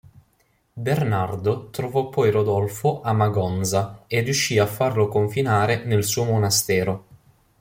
Bernardo 0.73 1.69
trovò 1.69 2.09
poi 2.09 2.31
Rodolfo 2.31 3.01
a 3.03 3.13
Magonza 3.13 4.05
e 4.07 4.21
riuscì 4.21 4.57
a 4.57 4.65
farlo 4.65 5.07
confinare 5.07 5.83
nel 5.85 6.03
suo 6.05 6.23
monastero. 6.23 7.05